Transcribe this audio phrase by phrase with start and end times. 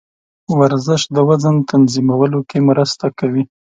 [0.59, 3.43] ورزش د وزن تنظیمولو کې مرسته کوي.